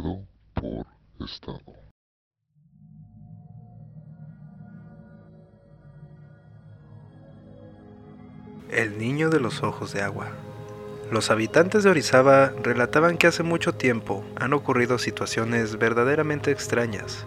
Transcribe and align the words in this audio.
Por 0.00 0.86
estado. 1.24 1.60
El 8.70 8.98
niño 8.98 9.28
de 9.28 9.40
los 9.40 9.64
ojos 9.64 9.92
de 9.92 10.02
agua. 10.02 10.28
Los 11.10 11.30
habitantes 11.32 11.82
de 11.82 11.90
Orizaba 11.90 12.52
relataban 12.62 13.18
que 13.18 13.26
hace 13.26 13.42
mucho 13.42 13.74
tiempo 13.74 14.24
han 14.36 14.52
ocurrido 14.52 14.98
situaciones 14.98 15.78
verdaderamente 15.78 16.52
extrañas 16.52 17.26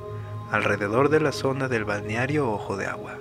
alrededor 0.49 1.09
de 1.09 1.19
la 1.19 1.33
zona 1.33 1.67
del 1.67 1.83
balneario 1.83 2.49
Ojo 2.49 2.77
de 2.77 2.85
Agua. 2.85 3.17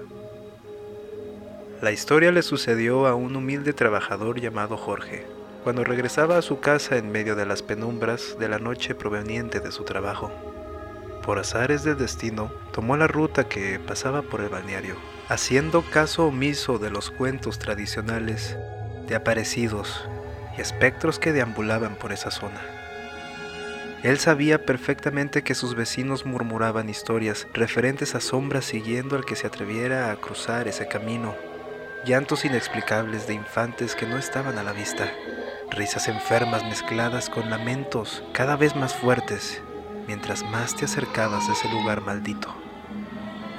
La 1.83 1.91
historia 1.91 2.31
le 2.31 2.43
sucedió 2.43 3.07
a 3.07 3.17
un 3.17 3.35
humilde 3.35 3.73
trabajador 3.73 4.41
llamado 4.41 4.77
Jorge, 4.77 5.27
cuando 5.63 5.85
regresaba 5.85 6.39
a 6.39 6.43
su 6.43 6.61
casa 6.61 6.97
en 6.97 7.13
medio 7.13 7.37
de 7.37 7.47
las 7.47 7.63
penumbras 7.63 8.37
de 8.39 8.49
la 8.49 8.59
noche 8.59 8.95
proveniente 8.95 9.61
de 9.61 9.73
su 9.73 9.85
trabajo. 9.85 10.31
Por 11.23 11.39
azares 11.39 11.85
del 11.85 11.99
destino, 11.99 12.51
tomó 12.73 12.97
la 12.97 13.07
ruta 13.07 13.49
que 13.49 13.79
pasaba 13.79 14.23
por 14.23 14.41
el 14.41 14.49
balneario, 14.49 14.97
haciendo 15.29 15.83
caso 15.83 16.27
omiso 16.27 16.79
de 16.79 16.91
los 16.91 17.11
cuentos 17.11 17.59
tradicionales 17.59 18.57
de 19.07 19.15
aparecidos 19.15 20.09
y 20.57 20.61
espectros 20.61 21.19
que 21.19 21.33
deambulaban 21.33 21.97
por 21.97 22.13
esa 22.13 22.31
zona. 22.31 22.61
Él 24.03 24.19
sabía 24.19 24.65
perfectamente 24.65 25.43
que 25.43 25.55
sus 25.55 25.75
vecinos 25.75 26.25
murmuraban 26.25 26.89
historias 26.89 27.47
referentes 27.53 28.15
a 28.15 28.21
sombras 28.21 28.65
siguiendo 28.65 29.15
al 29.15 29.27
que 29.27 29.37
se 29.37 29.47
atreviera 29.47 30.11
a 30.11 30.17
cruzar 30.17 30.69
ese 30.69 30.89
camino 30.89 31.35
llantos 32.05 32.45
inexplicables 32.45 33.27
de 33.27 33.35
infantes 33.35 33.95
que 33.95 34.07
no 34.07 34.17
estaban 34.17 34.59
a 34.59 34.63
la 34.63 34.73
vista, 34.73 35.13
risas 35.71 36.09
enfermas 36.09 36.65
mezcladas 36.65 37.31
con 37.31 37.51
lamentos 37.51 38.23
cada 38.33 38.57
vez 38.57 38.75
más 38.77 38.95
fuertes 38.95 39.63
mientras 40.07 40.43
más 40.43 40.75
te 40.75 40.85
acercabas 40.85 41.49
a 41.49 41.53
ese 41.53 41.69
lugar 41.69 42.01
maldito. 42.01 42.55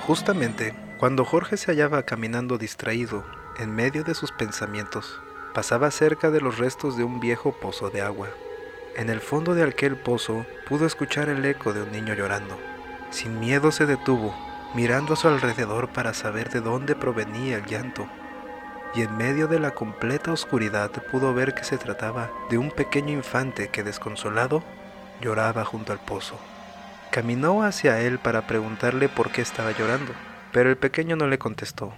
Justamente 0.05 0.75
cuando 0.97 1.25
Jorge 1.25 1.57
se 1.57 1.71
hallaba 1.71 2.03
caminando 2.03 2.57
distraído 2.57 3.23
en 3.57 3.73
medio 3.73 4.03
de 4.03 4.13
sus 4.13 4.31
pensamientos, 4.31 5.19
pasaba 5.53 5.91
cerca 5.91 6.29
de 6.29 6.41
los 6.41 6.57
restos 6.57 6.97
de 6.97 7.03
un 7.03 7.19
viejo 7.19 7.53
pozo 7.53 7.89
de 7.89 8.01
agua. 8.01 8.29
En 8.95 9.09
el 9.09 9.21
fondo 9.21 9.55
de 9.55 9.63
aquel 9.63 9.95
pozo 9.95 10.45
pudo 10.67 10.85
escuchar 10.85 11.29
el 11.29 11.45
eco 11.45 11.73
de 11.73 11.83
un 11.83 11.91
niño 11.91 12.13
llorando. 12.13 12.59
Sin 13.09 13.39
miedo 13.39 13.71
se 13.71 13.85
detuvo, 13.85 14.35
mirando 14.75 15.13
a 15.13 15.17
su 15.17 15.27
alrededor 15.27 15.89
para 15.89 16.13
saber 16.13 16.49
de 16.49 16.61
dónde 16.61 16.95
provenía 16.95 17.57
el 17.57 17.65
llanto 17.65 18.07
y 18.93 19.01
en 19.01 19.15
medio 19.15 19.47
de 19.47 19.59
la 19.59 19.71
completa 19.71 20.31
oscuridad 20.31 20.91
pudo 21.11 21.33
ver 21.33 21.53
que 21.53 21.63
se 21.63 21.77
trataba 21.77 22.29
de 22.49 22.57
un 22.57 22.71
pequeño 22.71 23.13
infante 23.13 23.69
que 23.69 23.83
desconsolado 23.83 24.63
lloraba 25.21 25.63
junto 25.63 25.93
al 25.93 25.99
pozo. 25.99 26.37
Caminó 27.11 27.63
hacia 27.63 27.99
él 28.01 28.19
para 28.19 28.47
preguntarle 28.47 29.09
por 29.09 29.31
qué 29.31 29.41
estaba 29.41 29.71
llorando, 29.71 30.13
pero 30.51 30.69
el 30.69 30.77
pequeño 30.77 31.15
no 31.15 31.27
le 31.27 31.37
contestó. 31.37 31.93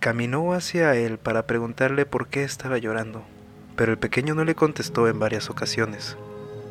Caminó 0.00 0.52
hacia 0.52 0.94
él 0.94 1.18
para 1.18 1.46
preguntarle 1.46 2.06
por 2.06 2.28
qué 2.28 2.44
estaba 2.44 2.78
llorando, 2.78 3.24
pero 3.76 3.92
el 3.92 3.98
pequeño 3.98 4.34
no 4.34 4.44
le 4.44 4.54
contestó 4.54 5.08
en 5.08 5.18
varias 5.18 5.50
ocasiones, 5.50 6.16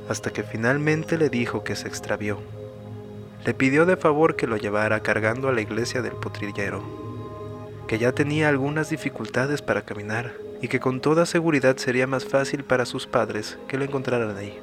hasta 0.10 0.32
que 0.32 0.44
finalmente 0.44 1.17
le 1.17 1.30
dijo 1.30 1.64
que 1.64 1.76
se 1.76 1.88
extravió. 1.88 2.39
Le 3.45 3.54
pidió 3.54 3.86
de 3.86 3.98
favor 3.98 4.36
que 4.36 4.48
lo 4.48 4.58
llevara 4.58 5.02
cargando 5.02 5.50
a 5.50 5.52
la 5.52 5.61
iglesia 5.61 6.02
del 6.02 6.14
potrillero 6.14 7.05
que 7.88 8.00
ya 8.00 8.12
tenía 8.12 8.50
algunas 8.50 8.90
dificultades 8.90 9.62
para 9.62 9.84
caminar 9.84 10.34
y 10.62 10.68
que 10.68 10.80
con 10.80 11.02
toda 11.02 11.26
seguridad 11.26 11.78
sería 11.78 12.08
más 12.08 12.26
fácil 12.26 12.64
para 12.64 12.86
sus 12.86 13.06
padres 13.06 13.58
que 13.68 13.78
lo 13.78 13.84
encontraran 13.86 14.36
ahí. 14.38 14.60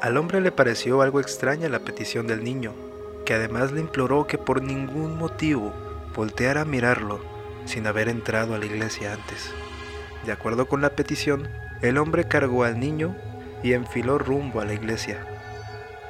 Al 0.00 0.16
hombre 0.16 0.40
le 0.40 0.52
pareció 0.52 1.00
algo 1.00 1.20
extraña 1.20 1.68
la 1.68 1.78
petición 1.78 2.26
del 2.26 2.44
niño, 2.44 2.74
que 3.24 3.34
además 3.34 3.72
le 3.72 3.80
imploró 3.80 4.26
que 4.26 4.36
por 4.36 4.62
ningún 4.62 5.16
motivo 5.16 5.72
volteara 6.14 6.62
a 6.62 6.66
mirarlo 6.66 7.20
sin 7.64 7.86
haber 7.86 8.08
entrado 8.08 8.54
a 8.54 8.58
la 8.58 8.66
iglesia 8.66 9.14
antes. 9.14 9.50
De 10.26 10.32
acuerdo 10.32 10.66
con 10.66 10.82
la 10.82 10.90
petición, 10.90 11.48
el 11.80 11.98
hombre 11.98 12.26
cargó 12.28 12.64
al 12.64 12.78
niño 12.78 13.16
y 13.62 13.72
enfiló 13.72 14.18
rumbo 14.18 14.60
a 14.60 14.64
la 14.64 14.74
iglesia. 14.74 15.24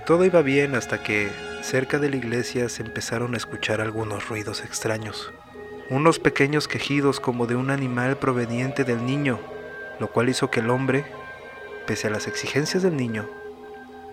Todo 0.07 0.25
iba 0.25 0.43
bien 0.43 0.75
hasta 0.75 1.03
que, 1.03 1.31
cerca 1.63 1.99
de 1.99 2.11
la 2.11 2.17
iglesia, 2.17 2.69
se 2.69 2.83
empezaron 2.83 3.35
a 3.35 3.37
escuchar 3.37 3.81
algunos 3.81 4.29
ruidos 4.29 4.65
extraños 4.65 5.33
unos 5.93 6.19
pequeños 6.19 6.69
quejidos 6.69 7.21
como 7.21 7.47
de 7.47 7.55
un 7.55 7.69
animal 7.69 8.17
proveniente 8.17 8.83
del 8.83 9.05
niño, 9.05 9.39
lo 10.01 10.09
cual 10.09 10.31
hizo 10.31 10.51
que 10.51 10.61
el 10.61 10.71
hombre, 10.71 11.05
pese 11.87 12.07
a 12.07 12.11
las 12.11 12.27
exigencias 12.27 12.83
del 12.83 12.97
niño, 12.97 13.29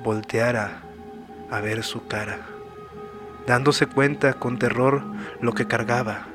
volteara 0.03 0.81
a 1.49 1.61
ver 1.61 1.83
su 1.83 2.05
cara, 2.05 2.41
dándose 3.47 3.87
cuenta 3.87 4.33
con 4.33 4.59
terror 4.59 5.03
lo 5.39 5.53
que 5.53 5.67
cargaba. 5.67 6.27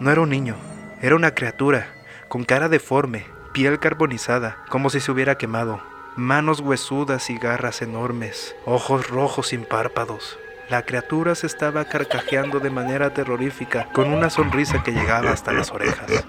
No 0.00 0.10
era 0.10 0.22
un 0.22 0.30
niño, 0.30 0.56
era 1.02 1.16
una 1.16 1.34
criatura, 1.34 1.88
con 2.28 2.44
cara 2.44 2.70
deforme, 2.70 3.26
piel 3.52 3.78
carbonizada, 3.78 4.56
como 4.70 4.88
si 4.88 5.00
se 5.00 5.12
hubiera 5.12 5.36
quemado, 5.36 5.82
manos 6.16 6.60
huesudas 6.60 7.28
y 7.28 7.36
garras 7.36 7.82
enormes, 7.82 8.56
ojos 8.64 9.10
rojos 9.10 9.48
sin 9.48 9.66
párpados, 9.66 10.38
la 10.68 10.82
criatura 10.82 11.34
se 11.34 11.46
estaba 11.46 11.84
carcajeando 11.84 12.60
de 12.60 12.70
manera 12.70 13.12
terrorífica, 13.12 13.88
con 13.92 14.12
una 14.12 14.30
sonrisa 14.30 14.82
que 14.82 14.92
llegaba 14.92 15.30
hasta 15.30 15.52
las 15.52 15.70
orejas. 15.70 16.24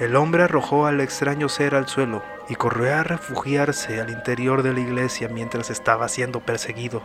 El 0.00 0.16
hombre 0.16 0.44
arrojó 0.44 0.86
al 0.86 1.00
extraño 1.00 1.48
ser 1.48 1.74
al 1.74 1.88
suelo 1.88 2.22
y 2.48 2.54
corrió 2.54 2.94
a 2.94 3.02
refugiarse 3.02 4.00
al 4.00 4.10
interior 4.10 4.62
de 4.62 4.72
la 4.72 4.80
iglesia 4.80 5.28
mientras 5.28 5.70
estaba 5.70 6.08
siendo 6.08 6.40
perseguido. 6.40 7.02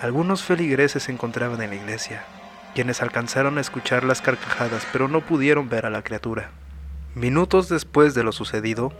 Algunos 0.00 0.42
feligreses 0.42 1.04
se 1.04 1.12
encontraban 1.12 1.62
en 1.62 1.70
la 1.70 1.76
iglesia, 1.76 2.24
quienes 2.74 3.02
alcanzaron 3.02 3.58
a 3.58 3.60
escuchar 3.60 4.04
las 4.04 4.20
carcajadas 4.20 4.86
pero 4.92 5.08
no 5.08 5.20
pudieron 5.20 5.68
ver 5.68 5.86
a 5.86 5.90
la 5.90 6.02
criatura. 6.02 6.50
Minutos 7.14 7.68
después 7.68 8.14
de 8.14 8.24
lo 8.24 8.32
sucedido, 8.32 8.92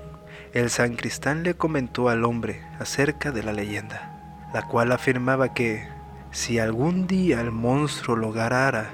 el 0.52 0.70
sancristán 0.70 1.42
le 1.42 1.54
comentó 1.54 2.08
al 2.08 2.24
hombre 2.24 2.62
acerca 2.78 3.32
de 3.32 3.42
la 3.42 3.52
leyenda, 3.52 4.46
la 4.54 4.62
cual 4.62 4.92
afirmaba 4.92 5.52
que 5.52 5.88
si 6.34 6.58
algún 6.58 7.06
día 7.06 7.40
el 7.40 7.52
monstruo 7.52 8.16
lograra 8.16 8.90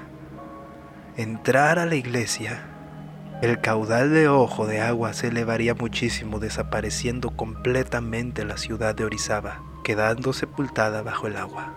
entrar 1.17 1.79
a 1.79 1.87
la 1.87 1.95
iglesia, 1.95 2.67
el 3.41 3.59
caudal 3.59 4.13
de 4.13 4.27
ojo 4.27 4.67
de 4.67 4.79
agua 4.79 5.13
se 5.13 5.29
elevaría 5.29 5.73
muchísimo, 5.73 6.39
desapareciendo 6.39 7.31
completamente 7.31 8.45
la 8.45 8.57
ciudad 8.57 8.93
de 8.93 9.05
Orizaba, 9.05 9.63
quedando 9.83 10.33
sepultada 10.33 11.01
bajo 11.01 11.25
el 11.25 11.35
agua. 11.35 11.73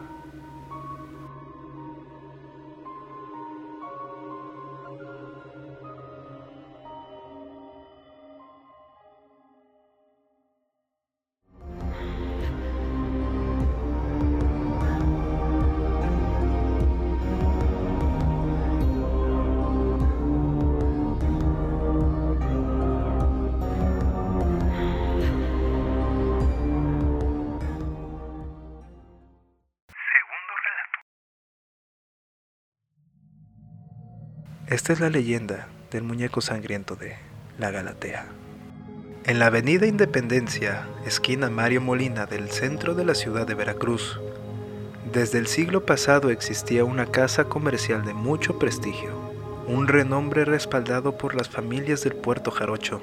Esta 34.66 34.94
es 34.94 35.00
la 35.00 35.10
leyenda 35.10 35.68
del 35.90 36.04
muñeco 36.04 36.40
sangriento 36.40 36.96
de 36.96 37.16
La 37.58 37.70
Galatea. 37.70 38.24
En 39.26 39.38
la 39.38 39.46
avenida 39.46 39.86
Independencia, 39.86 40.88
esquina 41.04 41.50
Mario 41.50 41.82
Molina 41.82 42.24
del 42.24 42.48
centro 42.48 42.94
de 42.94 43.04
la 43.04 43.14
ciudad 43.14 43.46
de 43.46 43.52
Veracruz, 43.52 44.18
desde 45.12 45.36
el 45.36 45.48
siglo 45.48 45.84
pasado 45.84 46.30
existía 46.30 46.82
una 46.86 47.04
casa 47.04 47.44
comercial 47.44 48.06
de 48.06 48.14
mucho 48.14 48.58
prestigio, 48.58 49.10
un 49.66 49.86
renombre 49.86 50.46
respaldado 50.46 51.18
por 51.18 51.34
las 51.34 51.50
familias 51.50 52.02
del 52.02 52.14
puerto 52.14 52.50
jarocho. 52.50 53.02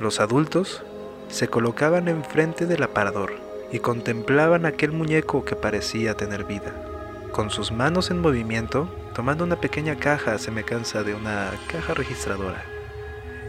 Los 0.00 0.18
adultos 0.18 0.82
se 1.28 1.46
colocaban 1.46 2.08
enfrente 2.08 2.66
del 2.66 2.82
aparador 2.82 3.32
y 3.70 3.78
contemplaban 3.78 4.66
aquel 4.66 4.90
muñeco 4.90 5.44
que 5.44 5.54
parecía 5.54 6.16
tener 6.16 6.42
vida. 6.42 6.93
Con 7.34 7.50
sus 7.50 7.72
manos 7.72 8.12
en 8.12 8.20
movimiento, 8.20 8.88
tomando 9.12 9.42
una 9.42 9.56
pequeña 9.56 9.96
caja 9.96 10.38
semejanza 10.38 11.02
de 11.02 11.16
una 11.16 11.50
caja 11.66 11.92
registradora 11.92 12.62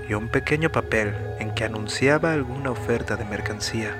y 0.09 0.15
un 0.15 0.27
pequeño 0.27 0.71
papel 0.71 1.13
en 1.37 1.53
que 1.53 1.65
anunciaba 1.65 2.33
alguna 2.33 2.71
oferta 2.71 3.15
de 3.15 3.25
mercancía. 3.25 3.95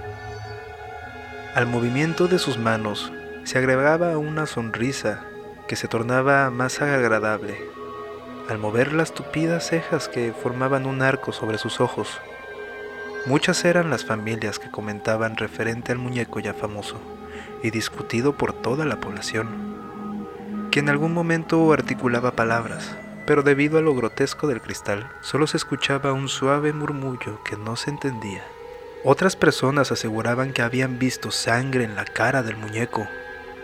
Al 1.54 1.68
movimiento 1.68 2.28
de 2.28 2.40
sus 2.40 2.58
manos 2.58 3.14
se 3.44 3.60
agregaba 3.60 4.18
una 4.18 4.48
sonrisa 4.48 5.24
que 5.68 5.76
se 5.76 5.88
tornaba 5.88 6.50
más 6.50 6.82
agradable 6.82 7.56
al 8.50 8.58
mover 8.58 8.92
las 8.92 9.14
tupidas 9.14 9.68
cejas 9.68 10.10
que 10.10 10.34
formaban 10.34 10.88
un 10.88 11.04
arco 11.04 11.32
sobre 11.32 11.60
sus 11.60 11.80
ojos. 11.80 12.20
Muchas 13.28 13.64
eran 13.66 13.92
las 13.92 14.04
familias 14.04 14.58
que 14.58 14.72
comentaban 14.72 15.38
referente 15.38 15.92
al 15.92 16.00
muñeco 16.00 16.40
ya 16.40 16.56
famoso 16.56 17.00
y 17.62 17.70
discutido 17.70 18.36
por 18.36 18.52
toda 18.52 18.86
la 18.86 19.00
población 19.00 19.75
que 20.76 20.82
en 20.82 20.90
algún 20.90 21.14
momento 21.14 21.72
articulaba 21.72 22.34
palabras, 22.34 22.98
pero 23.26 23.44
debido 23.44 23.78
a 23.78 23.82
lo 23.82 23.96
grotesco 23.96 24.46
del 24.46 24.60
cristal, 24.60 25.10
solo 25.22 25.48
se 25.48 25.56
escuchaba 25.56 26.12
un 26.12 26.28
suave 26.28 26.74
murmullo 26.74 27.42
que 27.46 27.56
no 27.56 27.78
se 27.78 27.92
entendía. 27.92 28.44
Otras 29.06 29.38
personas 29.38 29.94
aseguraban 29.94 30.52
que 30.52 30.64
habían 30.64 31.00
visto 31.00 31.32
sangre 31.32 31.86
en 31.86 31.96
la 31.96 32.04
cara 32.04 32.44
del 32.44 32.58
muñeco, 32.58 33.08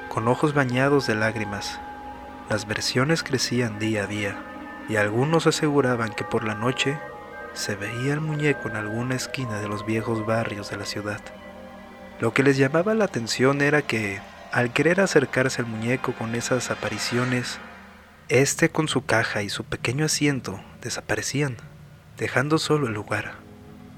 con 0.08 0.30
ojos 0.30 0.54
bañados 0.54 1.06
de 1.06 1.16
lágrimas. 1.16 1.82
Las 2.50 2.66
versiones 2.66 3.24
crecían 3.24 3.78
día 3.78 4.06
a 4.06 4.08
día, 4.08 4.42
y 4.88 4.96
algunos 4.96 5.48
aseguraban 5.48 6.14
que 6.14 6.24
por 6.24 6.46
la 6.46 6.56
noche 6.56 6.98
se 7.52 7.76
veía 7.76 8.14
el 8.14 8.22
muñeco 8.22 8.70
en 8.70 8.78
alguna 8.78 9.16
esquina 9.16 9.60
de 9.60 9.68
los 9.68 9.86
viejos 9.86 10.26
barrios 10.26 10.70
de 10.70 10.78
la 10.78 10.86
ciudad. 10.86 11.20
Lo 12.22 12.34
que 12.34 12.44
les 12.44 12.56
llamaba 12.56 12.94
la 12.94 13.04
atención 13.04 13.60
era 13.60 13.82
que, 13.82 14.22
al 14.52 14.74
querer 14.74 15.00
acercarse 15.00 15.62
al 15.62 15.68
muñeco 15.68 16.14
con 16.14 16.36
esas 16.36 16.72
apariciones, 16.72 17.60
este 18.28 18.70
con 18.70 18.90
su 18.90 19.06
caja 19.06 19.44
y 19.44 19.50
su 19.50 19.64
pequeño 19.64 20.06
asiento 20.06 20.60
desaparecían, 20.82 21.56
dejando 22.18 22.58
solo 22.58 22.88
el 22.88 22.94
lugar. 22.94 23.34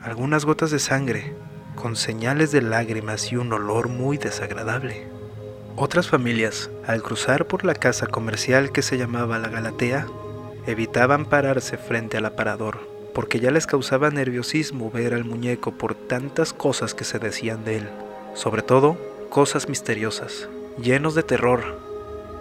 Algunas 0.03 0.45
gotas 0.45 0.69
de 0.69 0.79
sangre, 0.79 1.33
con 1.75 1.95
señales 1.95 2.51
de 2.51 2.61
lágrimas 2.61 3.31
y 3.31 3.35
un 3.35 3.51
olor 3.51 3.89
muy 3.89 4.17
desagradable. 4.17 5.07
Otras 5.75 6.07
familias, 6.07 6.69
al 6.85 7.01
cruzar 7.01 7.47
por 7.47 7.65
la 7.65 7.73
casa 7.73 8.05
comercial 8.05 8.71
que 8.71 8.83
se 8.83 9.00
llamaba 9.00 9.39
La 9.39 9.50
Galatea, 9.50 10.05
evitaban 10.67 11.25
pararse 11.25 11.77
frente 11.77 12.17
al 12.17 12.25
aparador, 12.25 12.88
porque 13.15 13.39
ya 13.39 13.50
les 13.50 13.65
causaba 13.65 14.11
nerviosismo 14.11 14.91
ver 14.91 15.15
al 15.15 15.25
muñeco 15.25 15.71
por 15.71 15.95
tantas 15.95 16.53
cosas 16.53 16.94
que 16.94 17.05
se 17.05 17.17
decían 17.17 17.65
de 17.65 17.77
él, 17.77 17.89
sobre 18.35 18.61
todo 18.61 18.97
cosas 19.33 19.68
misteriosas, 19.68 20.47
llenos 20.77 21.15
de 21.15 21.24
terror 21.24 21.80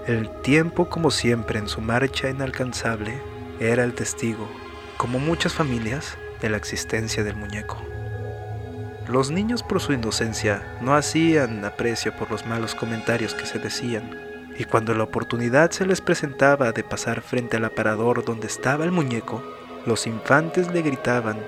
el 0.06 0.28
tiempo, 0.42 0.90
como 0.90 1.10
siempre, 1.10 1.58
en 1.58 1.66
su 1.66 1.80
marcha 1.80 2.28
inalcanzable, 2.28 3.18
era 3.60 3.82
el 3.82 3.94
testigo, 3.94 4.46
como 4.98 5.18
muchas 5.18 5.54
familias, 5.54 6.18
de 6.42 6.50
la 6.50 6.58
existencia 6.58 7.24
del 7.24 7.36
muñeco. 7.36 7.78
Los 9.08 9.30
niños 9.30 9.62
por 9.62 9.80
su 9.80 9.94
inocencia 9.94 10.76
no 10.82 10.94
hacían 10.94 11.64
aprecio 11.64 12.14
por 12.14 12.30
los 12.30 12.44
malos 12.44 12.74
comentarios 12.74 13.34
que 13.34 13.46
se 13.46 13.58
decían, 13.58 14.10
y 14.58 14.64
cuando 14.64 14.92
la 14.92 15.04
oportunidad 15.04 15.70
se 15.70 15.86
les 15.86 16.02
presentaba 16.02 16.72
de 16.72 16.84
pasar 16.84 17.22
frente 17.22 17.56
al 17.56 17.64
aparador 17.64 18.22
donde 18.22 18.48
estaba 18.48 18.84
el 18.84 18.92
muñeco, 18.92 19.42
los 19.86 20.06
infantes 20.06 20.70
le 20.70 20.82
gritaban, 20.82 21.38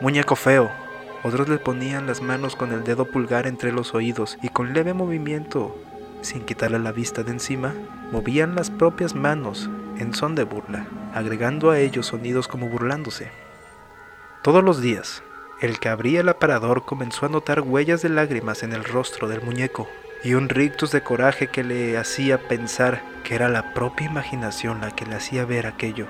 Muñeco 0.00 0.36
feo. 0.36 0.81
Otros 1.24 1.48
le 1.48 1.58
ponían 1.58 2.06
las 2.06 2.20
manos 2.20 2.56
con 2.56 2.72
el 2.72 2.84
dedo 2.84 3.04
pulgar 3.04 3.46
entre 3.46 3.72
los 3.72 3.94
oídos 3.94 4.38
y 4.42 4.48
con 4.48 4.72
leve 4.72 4.92
movimiento 4.92 5.76
sin 6.22 6.44
quitarle 6.44 6.78
la 6.78 6.92
vista 6.92 7.22
de 7.22 7.32
encima, 7.32 7.74
movían 8.10 8.54
las 8.54 8.70
propias 8.70 9.14
manos 9.14 9.68
en 9.98 10.14
son 10.14 10.34
de 10.34 10.44
burla, 10.44 10.86
agregando 11.14 11.70
a 11.70 11.78
ellos 11.78 12.06
sonidos 12.06 12.48
como 12.48 12.68
burlándose. 12.68 13.30
Todos 14.42 14.64
los 14.64 14.80
días, 14.80 15.22
el 15.60 15.78
que 15.78 15.88
abría 15.88 16.20
el 16.20 16.28
aparador 16.28 16.84
comenzó 16.84 17.26
a 17.26 17.28
notar 17.28 17.60
huellas 17.60 18.02
de 18.02 18.08
lágrimas 18.08 18.62
en 18.62 18.72
el 18.72 18.84
rostro 18.84 19.28
del 19.28 19.42
muñeco 19.42 19.88
y 20.24 20.34
un 20.34 20.48
rictus 20.48 20.92
de 20.92 21.02
coraje 21.02 21.48
que 21.48 21.64
le 21.64 21.98
hacía 21.98 22.38
pensar 22.48 23.02
que 23.24 23.34
era 23.34 23.48
la 23.48 23.74
propia 23.74 24.06
imaginación 24.06 24.80
la 24.80 24.92
que 24.92 25.06
le 25.06 25.16
hacía 25.16 25.44
ver 25.44 25.66
aquello. 25.66 26.06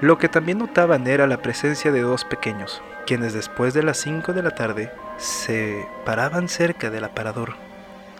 Lo 0.00 0.18
que 0.18 0.28
también 0.28 0.58
notaban 0.58 1.06
era 1.06 1.26
la 1.26 1.42
presencia 1.42 1.92
de 1.92 2.00
dos 2.00 2.24
pequeños, 2.24 2.82
quienes 3.10 3.32
después 3.32 3.74
de 3.74 3.82
las 3.82 3.98
5 3.98 4.34
de 4.34 4.42
la 4.44 4.54
tarde 4.54 4.92
se 5.18 5.84
paraban 6.04 6.48
cerca 6.48 6.90
del 6.90 7.02
aparador 7.02 7.54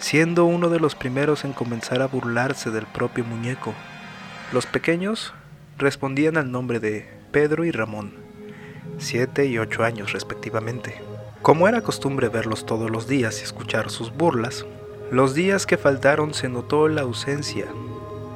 siendo 0.00 0.46
uno 0.46 0.68
de 0.68 0.80
los 0.80 0.96
primeros 0.96 1.44
en 1.44 1.52
comenzar 1.52 2.02
a 2.02 2.08
burlarse 2.08 2.72
del 2.72 2.86
propio 2.86 3.22
muñeco. 3.24 3.72
Los 4.52 4.66
pequeños 4.66 5.32
respondían 5.78 6.36
al 6.36 6.50
nombre 6.50 6.80
de 6.80 7.08
Pedro 7.30 7.64
y 7.64 7.70
Ramón, 7.70 8.14
siete 8.98 9.46
y 9.46 9.58
ocho 9.58 9.84
años 9.84 10.12
respectivamente. 10.12 11.00
Como 11.40 11.68
era 11.68 11.82
costumbre 11.82 12.28
verlos 12.28 12.66
todos 12.66 12.90
los 12.90 13.06
días 13.06 13.38
y 13.38 13.44
escuchar 13.44 13.90
sus 13.90 14.12
burlas, 14.12 14.66
los 15.12 15.34
días 15.34 15.66
que 15.66 15.78
faltaron 15.78 16.34
se 16.34 16.48
notó 16.48 16.88
la 16.88 17.02
ausencia 17.02 17.66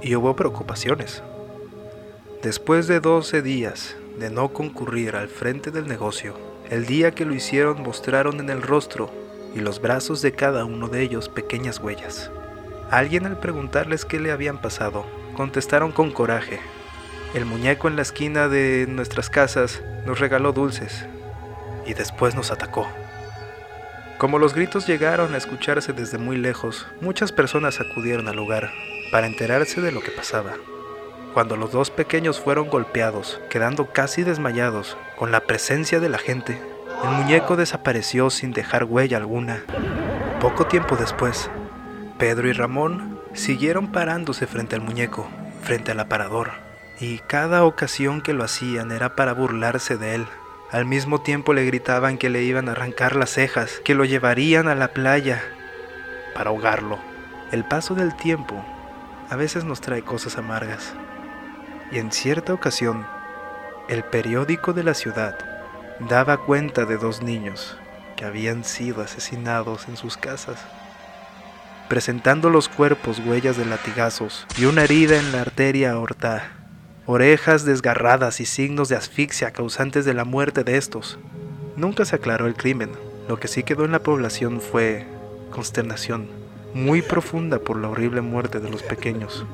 y 0.03 0.15
hubo 0.15 0.37
preocupaciones. 0.37 1.21
Después 2.45 2.87
de 2.87 3.01
doce 3.01 3.43
días 3.43 3.97
de 4.19 4.31
no 4.31 4.53
concurrir 4.53 5.17
al 5.17 5.29
frente 5.29 5.71
del 5.71 5.87
negocio, 5.87 6.35
el 6.71 6.87
día 6.87 7.13
que 7.13 7.25
lo 7.25 7.35
hicieron 7.35 7.83
mostraron 7.83 8.41
en 8.41 8.51
el 8.51 8.63
rostro 8.63 9.11
y 9.55 9.61
los 9.61 9.81
brazos 9.81 10.23
de 10.23 10.33
cada 10.33 10.65
uno 10.65 10.89
de 10.89 11.03
ellos 11.03 11.29
pequeñas 11.29 11.79
huellas. 11.79 12.31
Alguien 12.91 13.27
al 13.27 13.39
preguntarles 13.39 14.05
qué 14.05 14.19
le 14.19 14.31
habían 14.31 14.61
pasado, 14.61 15.05
contestaron 15.37 15.93
con 15.93 16.11
coraje. 16.11 16.61
El 17.35 17.45
muñeco 17.45 17.89
en 17.89 17.97
la 17.97 18.03
esquina 18.03 18.49
de 18.49 18.87
nuestras 18.89 19.31
casas 19.31 19.83
nos 20.07 20.21
regaló 20.21 20.53
dulces 20.53 21.07
y 21.87 21.95
después 21.95 22.35
nos 22.35 22.51
atacó. 22.51 22.89
Como 24.19 24.39
los 24.39 24.55
gritos 24.55 24.87
llegaron 24.87 25.35
a 25.35 25.39
escucharse 25.39 25.93
desde 25.93 26.19
muy 26.19 26.37
lejos, 26.37 26.87
muchas 27.01 27.33
personas 27.33 27.81
acudieron 27.81 28.29
al 28.29 28.37
lugar 28.37 28.71
para 29.11 29.27
enterarse 29.27 29.81
de 29.81 29.93
lo 29.93 30.01
que 30.01 30.13
pasaba. 30.13 30.55
Cuando 31.35 31.57
los 31.57 31.73
dos 31.73 31.91
pequeños 31.91 32.41
fueron 32.41 32.69
golpeados, 32.69 33.41
quedando 33.51 33.91
casi 33.91 34.23
desmayados, 34.23 34.97
con 35.17 35.33
la 35.33 35.41
presencia 35.41 35.99
de 35.99 36.09
la 36.09 36.19
gente, 36.19 36.63
el 37.03 37.11
muñeco 37.11 37.57
desapareció 37.57 38.31
sin 38.31 38.53
dejar 38.53 38.85
huella 38.85 39.17
alguna. 39.17 39.65
Poco 40.41 40.69
tiempo 40.69 40.95
después, 40.95 41.51
Pedro 42.19 42.49
y 42.49 42.53
Ramón 42.53 43.21
siguieron 43.33 43.91
parándose 43.91 44.47
frente 44.47 44.77
al 44.77 44.83
muñeco, 44.83 45.29
frente 45.65 45.91
al 45.91 45.99
aparador, 45.99 46.53
y 47.01 47.19
cada 47.19 47.65
ocasión 47.65 48.21
que 48.21 48.33
lo 48.33 48.45
hacían 48.45 48.93
era 48.93 49.17
para 49.17 49.33
burlarse 49.33 49.97
de 49.97 50.15
él. 50.15 50.27
Al 50.71 50.85
mismo 50.85 51.21
tiempo 51.21 51.53
le 51.53 51.65
gritaban 51.65 52.17
que 52.17 52.31
le 52.31 52.45
iban 52.45 52.69
a 52.69 52.73
arrancar 52.73 53.17
las 53.17 53.31
cejas, 53.31 53.81
que 53.85 53.97
lo 53.97 54.05
llevarían 54.05 54.69
a 54.69 54.77
la 54.77 54.93
playa 54.93 55.43
para 56.33 56.51
ahogarlo. 56.51 57.01
El 57.51 57.65
paso 57.65 57.97
del 57.97 58.15
tiempo 58.15 58.65
a 59.31 59.35
veces 59.35 59.65
nos 59.65 59.81
trae 59.81 60.03
cosas 60.03 60.39
amargas. 60.39 60.95
Y 61.95 61.99
en 62.01 62.11
cierta 62.11 62.53
ocasión, 62.53 63.07
el 63.89 64.03
periódico 64.03 64.73
de 64.73 64.83
la 64.83 64.95
ciudad 64.95 65.39
daba 66.01 66.39
cuenta 66.39 66.87
de 66.87 66.97
dos 66.97 67.23
niños 67.23 67.79
que 68.17 68.25
habían 68.25 68.65
sido 68.65 69.01
asesinados 69.01 69.87
en 69.87 69.97
sus 69.97 70.17
casas, 70.17 70.59
presentando 71.89 72.51
los 72.51 72.69
cuerpos 72.69 73.21
huellas 73.25 73.57
de 73.57 73.65
latigazos 73.65 74.45
y 74.59 74.65
una 74.65 74.83
herida 74.83 75.21
en 75.21 75.31
la 75.31 75.43
arteria 75.43 75.93
aorta, 75.93 76.51
orejas 77.07 77.65
desgarradas 77.65 78.41
y 78.41 78.45
signos 78.45 78.89
de 78.89 78.97
asfixia 78.97 79.53
causantes 79.53 80.05
de 80.05 80.15
la 80.15 80.25
muerte 80.25 80.65
de 80.65 80.77
estos. 80.77 81.21
Nunca 81.77 82.05
se 82.05 82.17
aclaró 82.17 82.49
el 82.49 82.57
crimen, 82.57 82.91
lo 83.29 83.39
que 83.39 83.47
sí 83.47 83.63
quedó 83.63 83.85
en 83.85 83.93
la 83.93 84.03
población 84.03 84.61
fue 84.61 85.07
consternación, 85.53 86.27
muy 86.75 87.03
profunda 87.03 87.61
por 87.61 87.79
la 87.79 87.89
horrible 87.89 88.21
muerte 88.21 88.59
de 88.59 88.69
los 88.69 88.83
pequeños. 88.83 89.47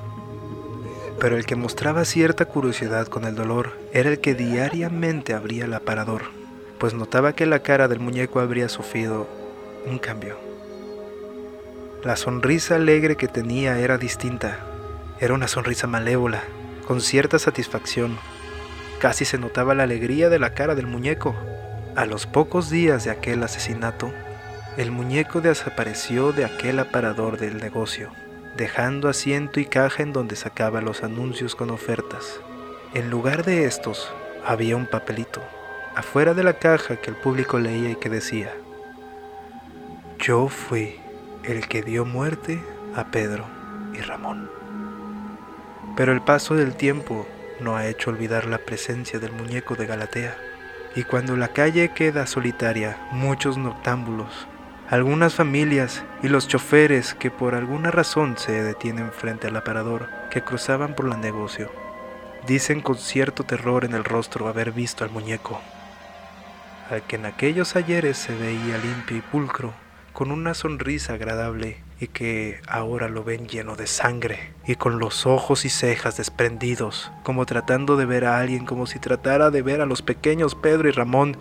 Pero 1.20 1.36
el 1.36 1.44
que 1.44 1.54
mostraba 1.54 2.06
cierta 2.06 2.46
curiosidad 2.46 3.06
con 3.06 3.26
el 3.26 3.34
dolor 3.34 3.78
era 3.92 4.08
el 4.08 4.20
que 4.20 4.34
diariamente 4.34 5.34
abría 5.34 5.66
el 5.66 5.74
aparador, 5.74 6.22
pues 6.78 6.94
notaba 6.94 7.34
que 7.34 7.44
la 7.44 7.58
cara 7.58 7.88
del 7.88 8.00
muñeco 8.00 8.40
habría 8.40 8.70
sufrido 8.70 9.28
un 9.86 9.98
cambio. 9.98 10.38
La 12.02 12.16
sonrisa 12.16 12.76
alegre 12.76 13.16
que 13.16 13.28
tenía 13.28 13.78
era 13.78 13.98
distinta, 13.98 14.60
era 15.20 15.34
una 15.34 15.46
sonrisa 15.46 15.86
malévola, 15.86 16.42
con 16.86 17.02
cierta 17.02 17.38
satisfacción. 17.38 18.16
Casi 18.98 19.26
se 19.26 19.36
notaba 19.36 19.74
la 19.74 19.82
alegría 19.82 20.30
de 20.30 20.38
la 20.38 20.54
cara 20.54 20.74
del 20.74 20.86
muñeco. 20.86 21.36
A 21.96 22.06
los 22.06 22.26
pocos 22.26 22.70
días 22.70 23.04
de 23.04 23.10
aquel 23.10 23.42
asesinato, 23.42 24.10
el 24.78 24.90
muñeco 24.90 25.42
desapareció 25.42 26.32
de 26.32 26.46
aquel 26.46 26.78
aparador 26.78 27.38
del 27.38 27.58
negocio 27.58 28.10
dejando 28.60 29.08
asiento 29.08 29.58
y 29.58 29.64
caja 29.64 30.02
en 30.02 30.12
donde 30.12 30.36
sacaba 30.36 30.82
los 30.82 31.02
anuncios 31.02 31.56
con 31.56 31.70
ofertas. 31.70 32.42
En 32.92 33.08
lugar 33.08 33.42
de 33.42 33.64
estos, 33.64 34.12
había 34.44 34.76
un 34.76 34.84
papelito, 34.84 35.40
afuera 35.96 36.34
de 36.34 36.44
la 36.44 36.52
caja 36.58 36.96
que 36.96 37.08
el 37.08 37.16
público 37.16 37.58
leía 37.58 37.88
y 37.88 37.96
que 37.96 38.10
decía, 38.10 38.52
Yo 40.18 40.48
fui 40.48 41.00
el 41.42 41.68
que 41.68 41.80
dio 41.80 42.04
muerte 42.04 42.62
a 42.94 43.06
Pedro 43.06 43.46
y 43.94 44.02
Ramón. 44.02 44.50
Pero 45.96 46.12
el 46.12 46.20
paso 46.20 46.54
del 46.54 46.74
tiempo 46.74 47.26
no 47.60 47.78
ha 47.78 47.86
hecho 47.86 48.10
olvidar 48.10 48.44
la 48.44 48.58
presencia 48.58 49.18
del 49.18 49.32
muñeco 49.32 49.74
de 49.74 49.86
Galatea, 49.86 50.36
y 50.94 51.04
cuando 51.04 51.34
la 51.34 51.48
calle 51.48 51.94
queda 51.94 52.26
solitaria, 52.26 52.98
muchos 53.10 53.56
noctámbulos 53.56 54.49
algunas 54.90 55.36
familias 55.36 56.02
y 56.20 56.26
los 56.26 56.48
choferes 56.48 57.14
que 57.14 57.30
por 57.30 57.54
alguna 57.54 57.92
razón 57.92 58.36
se 58.36 58.60
detienen 58.64 59.12
frente 59.12 59.46
al 59.46 59.54
aparador 59.54 60.08
que 60.32 60.42
cruzaban 60.42 60.96
por 60.96 61.06
el 61.06 61.20
negocio. 61.20 61.70
Dicen 62.44 62.80
con 62.80 62.96
cierto 62.96 63.44
terror 63.44 63.84
en 63.84 63.94
el 63.94 64.02
rostro 64.02 64.48
haber 64.48 64.72
visto 64.72 65.04
al 65.04 65.10
muñeco, 65.10 65.60
al 66.90 67.02
que 67.02 67.14
en 67.14 67.26
aquellos 67.26 67.76
ayeres 67.76 68.18
se 68.18 68.34
veía 68.34 68.78
limpio 68.78 69.16
y 69.16 69.20
pulcro, 69.20 69.72
con 70.12 70.32
una 70.32 70.54
sonrisa 70.54 71.12
agradable 71.12 71.76
y 72.00 72.08
que 72.08 72.60
ahora 72.66 73.08
lo 73.08 73.22
ven 73.22 73.46
lleno 73.46 73.76
de 73.76 73.86
sangre 73.86 74.52
y 74.66 74.74
con 74.74 74.98
los 74.98 75.24
ojos 75.24 75.64
y 75.64 75.68
cejas 75.68 76.16
desprendidos, 76.16 77.12
como 77.22 77.46
tratando 77.46 77.96
de 77.96 78.06
ver 78.06 78.24
a 78.24 78.40
alguien 78.40 78.66
como 78.66 78.86
si 78.86 78.98
tratara 78.98 79.50
de 79.50 79.62
ver 79.62 79.82
a 79.82 79.86
los 79.86 80.02
pequeños 80.02 80.56
Pedro 80.56 80.88
y 80.88 80.92
Ramón 80.92 81.36